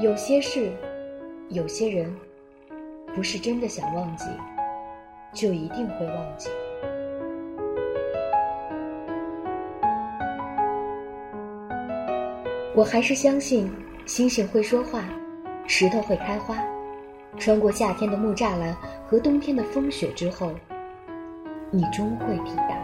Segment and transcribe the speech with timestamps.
[0.00, 0.70] 有些事，
[1.48, 2.14] 有些人，
[3.16, 4.26] 不是真的想忘记，
[5.32, 6.48] 就一定会忘记。
[12.76, 13.68] 我还是相信，
[14.06, 15.02] 星星会说话，
[15.66, 16.56] 石头会开花。
[17.36, 20.52] 穿过夏天的木栅栏和冬天的风雪之后，
[21.72, 22.78] 你终会抵达。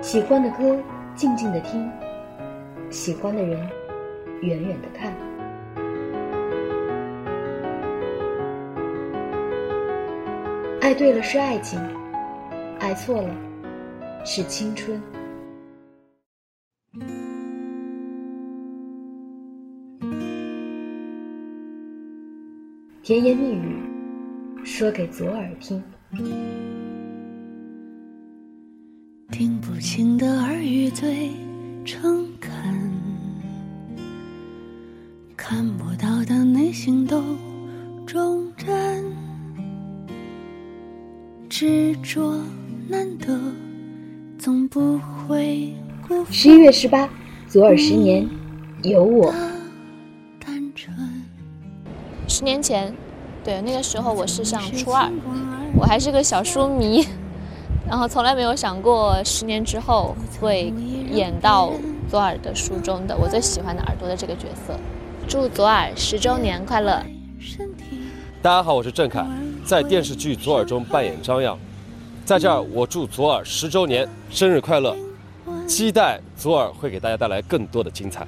[0.00, 0.76] 喜欢的歌，
[1.16, 1.88] 静静的听；
[2.90, 3.56] 喜欢的人，
[4.42, 5.12] 远远的看。
[10.80, 11.80] 爱对了是爱情，
[12.80, 13.30] 爱错了
[14.24, 15.00] 是青春。
[23.02, 23.78] 甜言蜜语，
[24.64, 25.82] 说给左耳听。
[29.36, 31.28] 听不清的耳语最
[31.84, 32.52] 诚恳，
[35.36, 37.20] 看不到的内心都
[38.06, 39.04] 忠贞，
[41.48, 42.40] 执着
[42.86, 43.36] 难得，
[44.38, 45.74] 总不会
[46.06, 46.32] 辜负。
[46.32, 47.08] 十一月十八，
[47.48, 48.28] 左耳十年，
[48.84, 49.34] 有我。
[52.28, 52.94] 十年前，
[53.42, 55.10] 对那个时候我是上初二，
[55.76, 57.04] 我还是个小书迷，
[57.86, 60.72] 然后从来没有想过十年之后会
[61.12, 61.70] 演到
[62.10, 64.74] 左耳的书中的我最喜欢的耳朵的这个角色。
[65.28, 67.02] 祝左耳十周年快乐！
[68.42, 69.26] 大家好，我是郑恺，
[69.64, 71.58] 在电视剧《左耳》中扮演张漾，
[72.24, 74.96] 在这儿我祝左耳十周年生日快乐，
[75.66, 78.26] 期待左耳会给大家带来更多的精彩。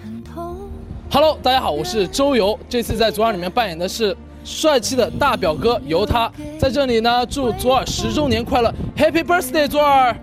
[1.11, 2.59] Hello，大家好，我是周游。
[2.69, 6.32] 这次在左耳里面扮演的是帅气的大表哥尤他。
[6.60, 10.16] 在这里呢，祝左耳十周年快乐，Happy Birthday，左耳！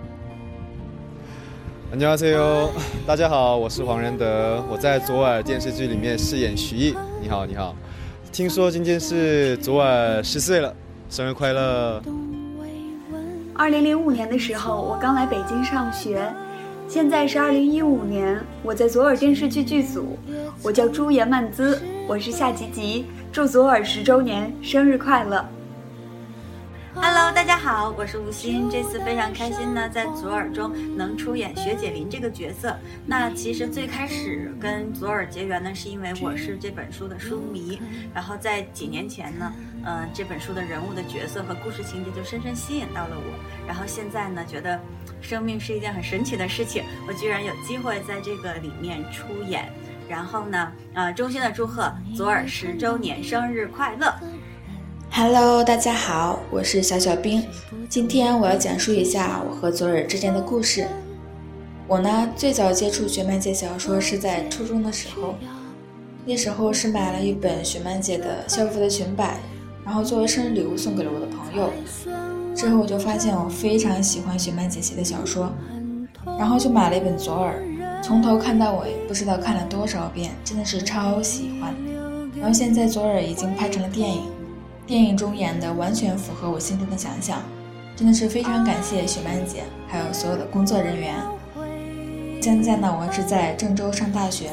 [1.91, 2.69] 안녕하세 요，
[3.07, 6.95] 大家好，我是黄仁德，我在左耳电视剧里面饰演徐艺。
[7.23, 7.75] 你好，你好。
[8.31, 10.75] 听说今天是左耳十岁了，
[11.09, 12.03] 生日快乐！
[13.55, 16.23] 二零零五年的时候，我刚来北京上学。
[16.88, 20.18] 现在是二零一五年，我在左耳电视剧剧组，
[20.62, 25.44] 我叫朱颜曼姿，我是夏吉吉，祝左耳十周年生日快乐。
[26.96, 32.78] Hello，大家好，我是吴昕，这次非常开心呢，在左耳中能出演学姐林这个角色。
[33.06, 37.82] 那其实最开始跟左耳结缘呢，是因为我是这本书的书迷，
[38.14, 39.52] 然后在几年前呢，
[39.84, 44.80] 嗯，这本书的人物的角色和故事情节就深深吸引到了我，然后现在呢，觉得
[45.20, 49.68] 生命是一件很神奇的事情，我居然有机会在这个里面出演，
[50.08, 54.14] 然后呢，呃，衷心的祝贺左耳十周年生日快乐。
[55.16, 57.46] Hello，大家好，我是小小兵。
[57.88, 60.88] 今天我要讲述一下我和左耳之间的故事。
[61.88, 65.36] 我呢，最早接触雪漫姐小说是在初中的时候，
[66.26, 69.38] 那时候是买了一本雪漫姐的校服的裙摆，
[69.86, 71.70] 然后作为生日礼物送给了我的朋友。
[72.56, 75.54] 之后我就发现我非常喜欢雪漫姐写的小说，
[76.40, 77.62] 然后就买了一本左耳，
[78.02, 81.72] 从头看到尾，不知道看了多少遍，真的是超喜欢。
[82.36, 84.24] 然后现在左耳已经拍成了电影。
[84.86, 87.42] 电影中演的完全符合我心中的想象，
[87.96, 91.16] 真的是非常感谢雪曼姐，还有所有的工作人员。
[92.42, 94.50] 现在呢，我是在郑州上大学，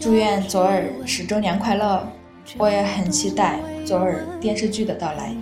[0.00, 2.08] 祝愿左耳十周年快乐！
[2.56, 5.36] 我也很期待左耳电视剧的到来。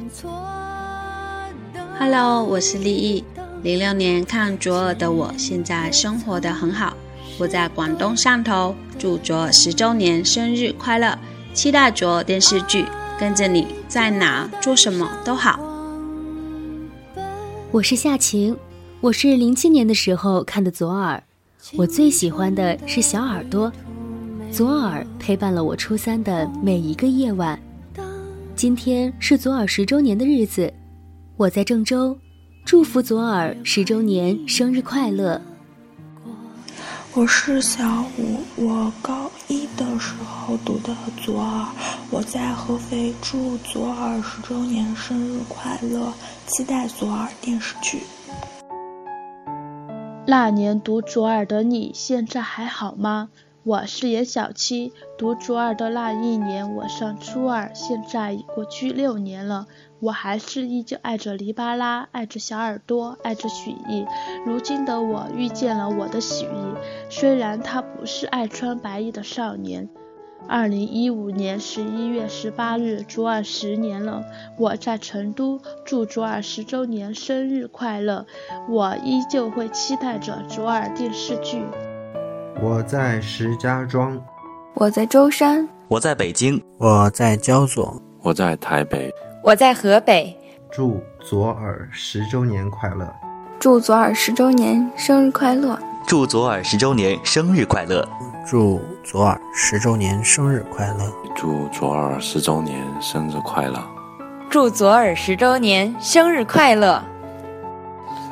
[1.96, 3.24] Hello，我是丽艺。
[3.62, 6.96] 零六年看左耳的我，现在生活的很好。
[7.38, 11.16] 我在广东汕头，祝左十周年生日快乐！
[11.54, 12.84] 期待左耳电视剧。
[13.18, 15.58] 跟着你在哪做什么都好。
[17.70, 18.54] 我是夏晴，
[19.00, 21.22] 我是零七年的时候看的左耳，
[21.76, 23.72] 我最喜欢的是小耳朵，
[24.50, 27.58] 左耳陪伴了我初三的每一个夜晚。
[28.54, 30.72] 今天是左耳十周年的日子，
[31.36, 32.16] 我在郑州，
[32.66, 35.40] 祝福左耳十周年生日快乐。
[37.18, 41.66] 我是小五，我高一的时候读的左耳，
[42.10, 46.12] 我在合肥祝左耳十周年生日快乐，
[46.46, 48.02] 期待左耳电视剧。
[50.26, 53.30] 那年读左耳的你，现在还好吗？
[53.66, 59.66] 我是严小七，读左耳的那一年，我上初二，现在已过去六年了。
[59.98, 64.06] 我还是依旧爱着黎巴拉，爱着小耳朵，爱着许艺。
[64.46, 66.74] 如今的我遇见了我的许艺，
[67.10, 69.88] 虽然他不是爱穿白衣的少年。
[70.46, 74.22] 二零一五年十一月十八日，左耳十年了。
[74.56, 78.26] 我在成都，祝左耳十周年生日快乐！
[78.68, 81.64] 我依旧会期待着左耳电视剧。
[82.58, 84.18] 我在石家庄，
[84.72, 89.12] 我在舟山，我在北京，我在焦作，我在台北，
[89.42, 90.34] 我在河北。
[90.70, 93.14] 祝左耳十周年快乐！
[93.60, 95.78] 祝左耳十周年生日快乐！
[96.06, 98.08] 祝左耳十周年生日快乐！
[98.46, 101.12] 祝左耳十周年生日快乐！
[101.34, 103.86] 祝左耳十周年生日快乐！
[104.48, 107.02] 祝左耳十周年生日快乐！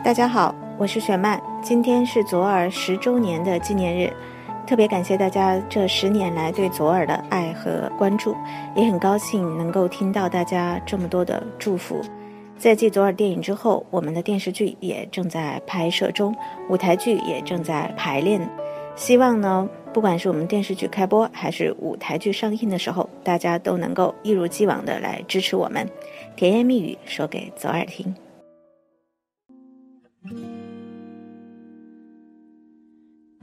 [0.02, 4.12] 大家好，我是雪曼，今天是左耳十周年的纪念日，
[4.66, 8.36] 特别感谢大家这十年来对左耳的爱和关注，
[8.76, 12.02] 也很高兴能够听到大家这么多的祝福。
[12.58, 16.36] 在继左耳电影之后，我们的电视剧也正在拍摄中，
[16.68, 18.46] 舞台剧也正在排练。
[18.94, 25.88] 希望呢，不管是我们电视剧开播，还是舞台剧上映的时候，大家都能够一如既往的来支持我们。
[26.36, 28.14] 甜言蜜语说给左耳听。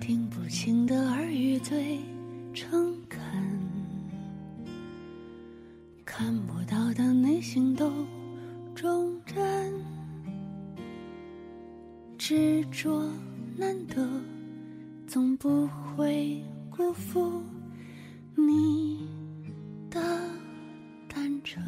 [0.02, 2.00] 听不清的耳语最
[2.56, 3.22] 诚恳，
[6.04, 7.94] 看不到的内心都。
[8.74, 9.72] 忠贞，
[12.18, 13.08] 执着
[13.56, 14.10] 难得，
[15.06, 17.44] 总不会辜负
[18.36, 19.08] 你
[19.88, 20.02] 的
[21.08, 21.64] 单纯。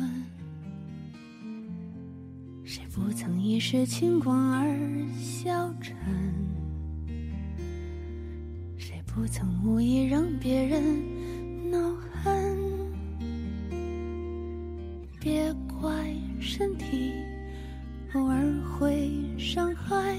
[2.64, 4.76] 谁不曾一时轻狂而
[5.20, 5.96] 消沉？
[9.16, 11.78] 不曾无意让别人恼
[12.24, 12.58] 恨？
[15.20, 16.14] 别怪。
[16.46, 17.14] 身体
[18.14, 18.44] 偶尔
[18.78, 20.18] 会伤害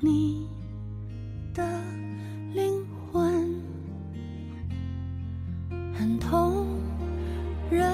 [0.00, 0.46] 你
[1.52, 1.62] 的
[2.54, 2.72] 灵
[3.10, 3.60] 魂，
[5.92, 6.64] 很痛，
[7.68, 7.92] 忍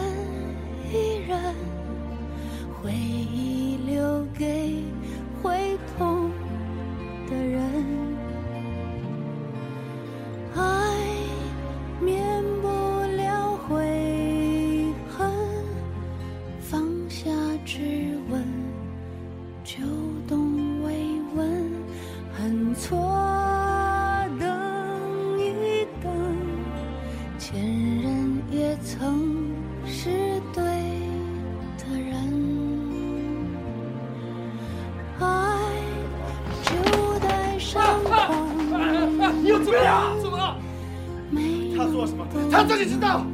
[41.96, 42.26] 做什么？
[42.52, 43.25] 他自己知道。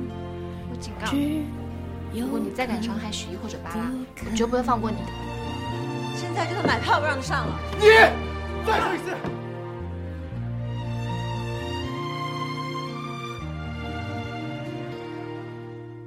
[0.70, 1.42] 我警告你。
[2.14, 3.90] 如果你再敢伤害许一或者巴拉，
[4.24, 5.12] 我绝不会放过你的。
[6.14, 7.58] 现在就算买票不让上了。
[7.80, 7.86] 你
[8.64, 9.10] 再说一次。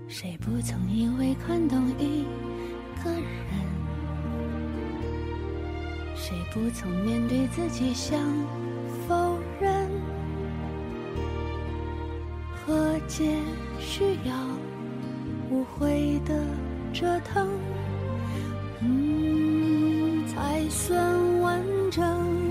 [0.08, 2.24] 谁不曾因为看懂一
[3.04, 3.22] 个人？
[6.16, 8.18] 谁不曾面对自己想
[13.08, 13.38] 界
[13.80, 14.34] 需要。
[15.52, 16.44] 无悔的
[16.92, 17.48] 折腾，
[18.82, 22.45] 嗯，才算完整。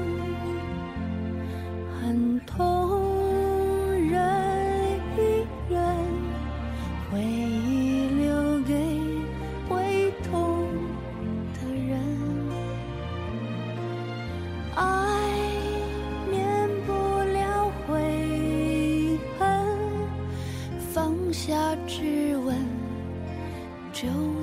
[24.05, 24.34] 就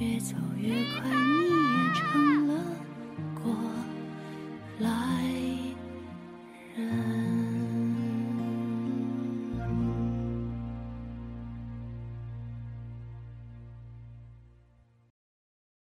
[0.00, 0.70] 越走越
[1.00, 1.43] 快。